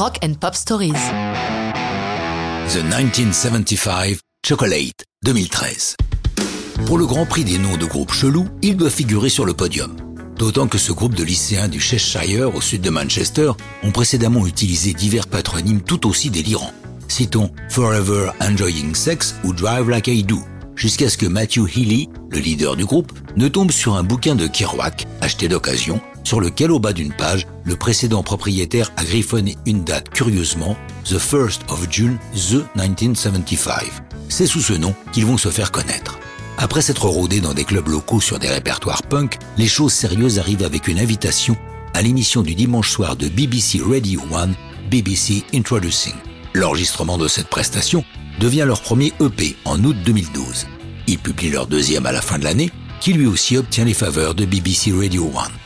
Rock 0.00 0.18
and 0.24 0.32
Pop 0.40 0.54
Stories. 0.54 0.94
The 2.72 2.82
1975 2.82 4.22
Chocolate 4.42 5.04
2013. 5.26 5.96
Pour 6.86 6.96
le 6.96 7.04
Grand 7.04 7.26
Prix 7.26 7.44
des 7.44 7.58
noms 7.58 7.76
de 7.76 7.84
groupes 7.84 8.10
chelous, 8.10 8.48
il 8.62 8.78
doit 8.78 8.88
figurer 8.88 9.28
sur 9.28 9.44
le 9.44 9.52
podium. 9.52 9.94
D'autant 10.36 10.68
que 10.68 10.78
ce 10.78 10.92
groupe 10.92 11.14
de 11.14 11.22
lycéens 11.22 11.68
du 11.68 11.80
Cheshire 11.80 12.54
au 12.54 12.62
sud 12.62 12.80
de 12.80 12.88
Manchester 12.88 13.52
ont 13.82 13.92
précédemment 13.92 14.46
utilisé 14.46 14.94
divers 14.94 15.26
patronymes 15.26 15.82
tout 15.82 16.08
aussi 16.08 16.30
délirants. 16.30 16.72
Citons 17.06 17.52
Forever 17.68 18.30
Enjoying 18.40 18.94
Sex 18.94 19.34
ou 19.44 19.52
Drive 19.52 19.90
Like 19.90 20.06
I 20.06 20.22
Do, 20.22 20.38
jusqu'à 20.76 21.10
ce 21.10 21.18
que 21.18 21.26
Matthew 21.26 21.68
Healy, 21.76 22.08
le 22.30 22.38
leader 22.38 22.74
du 22.74 22.86
groupe, 22.86 23.12
ne 23.36 23.48
tombe 23.48 23.70
sur 23.70 23.96
un 23.96 24.02
bouquin 24.02 24.34
de 24.34 24.46
Kerouac, 24.46 25.06
acheté 25.20 25.46
d'occasion, 25.46 26.00
sur 26.24 26.40
lequel 26.40 26.70
au 26.70 26.78
bas 26.78 26.92
d'une 26.92 27.12
page, 27.12 27.46
le 27.64 27.76
précédent 27.76 28.22
propriétaire 28.22 28.92
a 28.96 29.04
griffonné 29.04 29.56
une 29.66 29.84
date 29.84 30.10
curieusement, 30.10 30.76
The 31.04 31.18
1st 31.18 31.60
of 31.68 31.86
June, 31.90 32.18
The 32.34 32.64
1975. 32.76 33.84
C'est 34.28 34.46
sous 34.46 34.60
ce 34.60 34.74
nom 34.74 34.94
qu'ils 35.12 35.26
vont 35.26 35.38
se 35.38 35.50
faire 35.50 35.72
connaître. 35.72 36.18
Après 36.58 36.82
s'être 36.82 37.06
rodés 37.06 37.40
dans 37.40 37.54
des 37.54 37.64
clubs 37.64 37.88
locaux 37.88 38.20
sur 38.20 38.38
des 38.38 38.48
répertoires 38.48 39.02
punk, 39.02 39.38
les 39.56 39.66
choses 39.66 39.92
sérieuses 39.92 40.38
arrivent 40.38 40.64
avec 40.64 40.88
une 40.88 40.98
invitation 40.98 41.56
à 41.94 42.02
l'émission 42.02 42.42
du 42.42 42.54
dimanche 42.54 42.90
soir 42.90 43.16
de 43.16 43.28
BBC 43.28 43.80
Radio 43.82 44.20
1, 44.34 44.50
BBC 44.90 45.42
Introducing. 45.54 46.14
L'enregistrement 46.54 47.18
de 47.18 47.28
cette 47.28 47.48
prestation 47.48 48.04
devient 48.38 48.64
leur 48.66 48.82
premier 48.82 49.12
EP 49.20 49.56
en 49.64 49.82
août 49.84 49.96
2012. 50.04 50.66
Ils 51.06 51.18
publient 51.18 51.50
leur 51.50 51.66
deuxième 51.66 52.06
à 52.06 52.12
la 52.12 52.22
fin 52.22 52.38
de 52.38 52.44
l'année, 52.44 52.70
qui 53.00 53.12
lui 53.12 53.26
aussi 53.26 53.56
obtient 53.56 53.84
les 53.84 53.94
faveurs 53.94 54.34
de 54.34 54.44
BBC 54.44 54.92
Radio 54.92 55.30
1. 55.36 55.59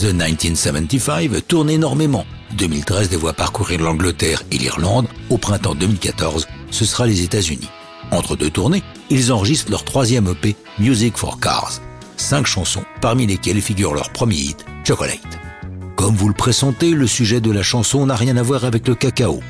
The 0.00 0.14
1975 0.14 1.42
tourne 1.46 1.68
énormément. 1.68 2.24
2013 2.56 3.10
les 3.10 3.16
voit 3.18 3.34
parcourir 3.34 3.82
l'Angleterre 3.82 4.42
et 4.50 4.56
l'Irlande. 4.56 5.06
Au 5.28 5.36
printemps 5.36 5.74
2014, 5.74 6.48
ce 6.70 6.84
sera 6.86 7.06
les 7.06 7.22
États-Unis. 7.22 7.68
Entre 8.10 8.34
deux 8.34 8.48
tournées, 8.48 8.82
ils 9.10 9.32
enregistrent 9.32 9.70
leur 9.70 9.84
troisième 9.84 10.28
EP, 10.28 10.56
Music 10.78 11.18
for 11.18 11.38
Cars. 11.38 11.74
Cinq 12.16 12.46
chansons, 12.46 12.84
parmi 13.02 13.26
lesquelles 13.26 13.60
figure 13.60 13.92
leur 13.92 14.10
premier 14.10 14.36
hit, 14.36 14.64
Chocolate. 14.82 15.38
Comme 15.94 16.16
vous 16.16 16.28
le 16.28 16.34
pressentez, 16.34 16.92
le 16.92 17.06
sujet 17.06 17.42
de 17.42 17.52
la 17.52 17.62
chanson 17.62 18.06
n'a 18.06 18.16
rien 18.16 18.38
à 18.38 18.42
voir 18.42 18.64
avec 18.64 18.88
le 18.88 18.94
cacao. 18.94 19.40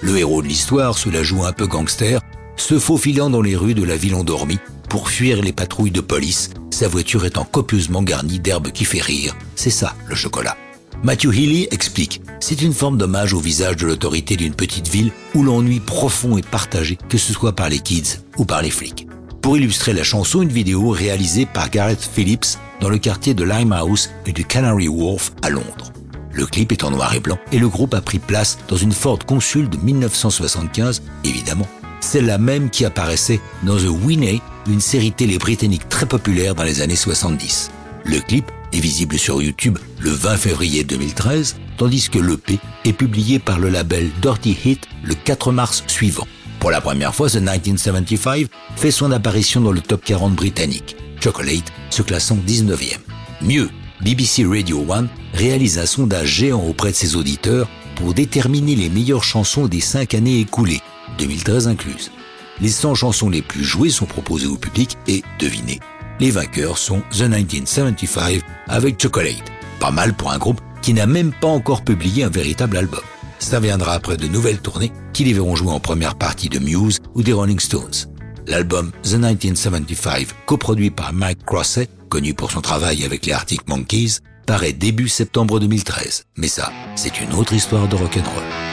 Le 0.00 0.16
héros 0.16 0.42
de 0.42 0.46
l'histoire 0.46 0.96
se 0.96 1.10
la 1.10 1.24
joue 1.24 1.44
un 1.44 1.52
peu 1.52 1.66
gangster, 1.66 2.20
se 2.56 2.78
faufilant 2.78 3.30
dans 3.30 3.42
les 3.42 3.56
rues 3.56 3.74
de 3.74 3.84
la 3.84 3.96
ville 3.96 4.14
endormie 4.14 4.60
pour 4.88 5.10
fuir 5.10 5.42
les 5.42 5.52
patrouilles 5.52 5.90
de 5.90 6.00
police, 6.00 6.50
sa 6.70 6.88
voiture 6.88 7.24
étant 7.24 7.44
copieusement 7.44 8.02
garnie 8.02 8.40
d'herbes 8.40 8.70
qui 8.70 8.84
fait 8.84 9.02
rire. 9.02 9.36
C'est 9.54 9.70
ça, 9.70 9.94
le 10.06 10.14
chocolat. 10.14 10.56
Matthew 11.02 11.32
Healy 11.32 11.68
explique, 11.70 12.22
c'est 12.40 12.60
une 12.60 12.72
forme 12.72 12.98
d'hommage 12.98 13.32
au 13.32 13.38
visage 13.38 13.76
de 13.76 13.86
l'autorité 13.86 14.36
d'une 14.36 14.54
petite 14.54 14.88
ville 14.88 15.12
où 15.34 15.42
l'ennui 15.42 15.78
profond 15.78 16.36
est 16.36 16.46
partagé, 16.46 16.98
que 17.08 17.18
ce 17.18 17.32
soit 17.32 17.54
par 17.54 17.68
les 17.68 17.78
kids 17.78 18.20
ou 18.36 18.44
par 18.44 18.62
les 18.62 18.70
flics. 18.70 19.06
Pour 19.40 19.56
illustrer 19.56 19.92
la 19.92 20.02
chanson, 20.02 20.42
une 20.42 20.48
vidéo 20.48 20.90
réalisée 20.90 21.46
par 21.46 21.70
Gareth 21.70 22.02
Phillips 22.12 22.58
dans 22.80 22.88
le 22.88 22.98
quartier 22.98 23.34
de 23.34 23.44
Limehouse 23.44 24.10
et 24.26 24.32
du 24.32 24.44
Canary 24.44 24.88
Wharf 24.88 25.32
à 25.42 25.50
Londres. 25.50 25.92
Le 26.32 26.46
clip 26.46 26.72
est 26.72 26.84
en 26.84 26.90
noir 26.90 27.14
et 27.14 27.20
blanc 27.20 27.38
et 27.52 27.58
le 27.58 27.68
groupe 27.68 27.94
a 27.94 28.00
pris 28.00 28.18
place 28.18 28.58
dans 28.68 28.76
une 28.76 28.92
Ford 28.92 29.18
Consul 29.24 29.68
de 29.68 29.76
1975, 29.76 31.02
évidemment. 31.24 31.66
La 32.14 32.38
même 32.38 32.70
qui 32.70 32.84
apparaissait 32.84 33.40
dans 33.64 33.76
The 33.76 33.88
Winnie, 34.04 34.40
une 34.68 34.80
série 34.80 35.12
télé 35.12 35.38
britannique 35.38 35.88
très 35.88 36.06
populaire 36.06 36.54
dans 36.54 36.62
les 36.62 36.80
années 36.80 36.96
70. 36.96 37.70
Le 38.04 38.20
clip 38.20 38.50
est 38.72 38.80
visible 38.80 39.18
sur 39.18 39.42
YouTube 39.42 39.78
le 39.98 40.10
20 40.10 40.36
février 40.36 40.84
2013, 40.84 41.56
tandis 41.76 42.08
que 42.10 42.18
l'EP 42.18 42.58
est 42.84 42.92
publié 42.92 43.38
par 43.38 43.58
le 43.58 43.68
label 43.70 44.10
Dirty 44.20 44.56
Hit 44.64 44.86
le 45.02 45.14
4 45.14 45.52
mars 45.52 45.84
suivant. 45.86 46.26
Pour 46.60 46.70
la 46.70 46.80
première 46.80 47.14
fois, 47.14 47.28
The 47.30 47.36
1975 47.36 48.46
fait 48.76 48.90
son 48.90 49.12
apparition 49.12 49.60
dans 49.60 49.72
le 49.72 49.80
top 49.80 50.04
40 50.04 50.34
britannique. 50.34 50.96
Chocolate 51.20 51.72
se 51.90 52.02
classant 52.02 52.36
19e. 52.46 52.98
Mieux, 53.42 53.70
BBC 54.02 54.44
Radio 54.44 54.84
1 54.92 55.06
réalise 55.34 55.78
un 55.78 55.86
sondage 55.86 56.28
géant 56.28 56.62
auprès 56.62 56.90
de 56.90 56.96
ses 56.96 57.16
auditeurs 57.16 57.68
pour 57.96 58.14
déterminer 58.14 58.76
les 58.76 58.88
meilleures 58.88 59.24
chansons 59.24 59.66
des 59.66 59.80
cinq 59.80 60.14
années 60.14 60.40
écoulées, 60.40 60.82
2013 61.18 61.68
incluses. 61.68 62.10
Les 62.60 62.70
100 62.70 62.96
chansons 62.96 63.30
les 63.30 63.42
plus 63.42 63.62
jouées 63.62 63.90
sont 63.90 64.06
proposées 64.06 64.48
au 64.48 64.56
public 64.56 64.96
et, 65.06 65.22
devinez, 65.38 65.78
les 66.18 66.32
vainqueurs 66.32 66.76
sont 66.76 67.02
The 67.12 67.22
1975 67.22 68.40
avec 68.66 69.00
Chocolate. 69.00 69.44
Pas 69.78 69.92
mal 69.92 70.14
pour 70.14 70.32
un 70.32 70.38
groupe 70.38 70.60
qui 70.82 70.92
n'a 70.92 71.06
même 71.06 71.32
pas 71.32 71.48
encore 71.48 71.84
publié 71.84 72.24
un 72.24 72.30
véritable 72.30 72.76
album. 72.76 73.02
Ça 73.38 73.60
viendra 73.60 73.92
après 73.92 74.16
de 74.16 74.26
nouvelles 74.26 74.60
tournées 74.60 74.92
qui 75.12 75.24
les 75.24 75.32
verront 75.32 75.54
jouer 75.54 75.70
en 75.70 75.78
première 75.78 76.16
partie 76.16 76.48
de 76.48 76.58
Muse 76.58 76.98
ou 77.14 77.22
des 77.22 77.32
Rolling 77.32 77.60
Stones. 77.60 78.08
L'album 78.48 78.90
The 79.02 79.14
1975, 79.14 80.34
coproduit 80.46 80.90
par 80.90 81.12
Mike 81.12 81.44
Crosset, 81.44 81.88
connu 82.08 82.34
pour 82.34 82.50
son 82.50 82.60
travail 82.60 83.04
avec 83.04 83.26
les 83.26 83.32
Arctic 83.32 83.68
Monkeys, 83.68 84.18
paraît 84.46 84.72
début 84.72 85.08
septembre 85.08 85.60
2013. 85.60 86.24
Mais 86.36 86.48
ça, 86.48 86.72
c'est 86.96 87.20
une 87.20 87.34
autre 87.34 87.52
histoire 87.52 87.86
de 87.86 87.94
rock'n'roll. 87.94 88.67